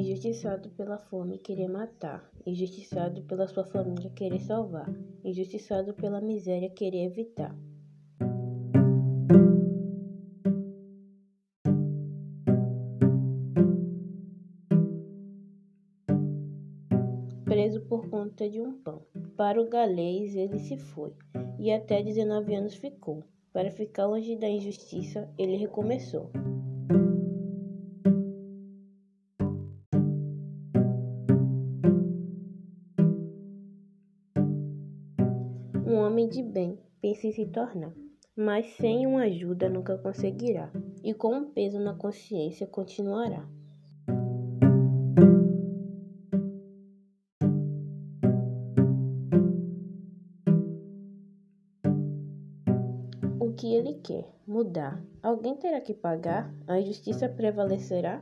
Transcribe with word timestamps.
Injustiçado 0.00 0.70
pela 0.70 0.96
fome 0.96 1.36
querer 1.36 1.68
matar, 1.68 2.26
injustiçado 2.46 3.22
pela 3.24 3.46
sua 3.46 3.66
família 3.66 4.08
querer 4.08 4.40
salvar, 4.40 4.90
injustiçado 5.22 5.92
pela 5.92 6.22
miséria 6.22 6.70
querer 6.70 7.04
evitar. 7.04 7.54
Preso 17.44 17.82
por 17.82 18.08
conta 18.08 18.48
de 18.48 18.58
um 18.58 18.72
pão. 18.80 19.02
Para 19.36 19.60
o 19.60 19.68
galês 19.68 20.34
ele 20.34 20.58
se 20.60 20.78
foi, 20.78 21.12
e 21.58 21.70
até 21.70 22.02
19 22.02 22.54
anos 22.54 22.74
ficou. 22.74 23.22
Para 23.52 23.70
ficar 23.70 24.06
longe 24.06 24.34
da 24.34 24.48
injustiça, 24.48 25.28
ele 25.36 25.56
recomeçou. 25.56 26.30
Um 35.90 35.96
homem 35.96 36.28
de 36.28 36.40
bem 36.40 36.78
pensa 37.02 37.26
em 37.26 37.32
se 37.32 37.44
tornar, 37.46 37.92
mas 38.36 38.64
sem 38.76 39.08
uma 39.08 39.22
ajuda 39.22 39.68
nunca 39.68 39.98
conseguirá, 39.98 40.70
e 41.02 41.12
com 41.12 41.34
um 41.34 41.50
peso 41.50 41.80
na 41.80 41.92
consciência 41.92 42.64
continuará. 42.64 43.44
O 53.40 53.52
que 53.56 53.74
ele 53.74 53.94
quer? 53.94 54.28
Mudar. 54.46 55.04
Alguém 55.20 55.56
terá 55.56 55.80
que 55.80 55.92
pagar? 55.92 56.54
A 56.68 56.78
injustiça 56.78 57.28
prevalecerá? 57.28 58.20